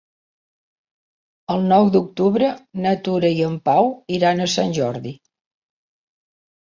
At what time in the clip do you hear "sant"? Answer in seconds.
4.59-4.75